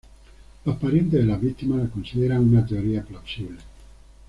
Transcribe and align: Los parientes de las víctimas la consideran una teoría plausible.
Los 0.65 0.77
parientes 0.77 1.19
de 1.19 1.27
las 1.27 1.39
víctimas 1.39 1.77
la 1.83 1.87
consideran 1.91 2.39
una 2.49 2.65
teoría 2.65 3.03
plausible. 3.03 3.59